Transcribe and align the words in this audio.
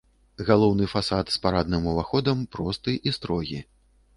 Галоўны 0.45 0.87
фасад 0.93 1.25
з 1.35 1.37
парадным 1.43 1.85
уваходам 1.93 2.43
просты 2.57 2.99
і 3.11 3.15
строгі. 3.19 3.63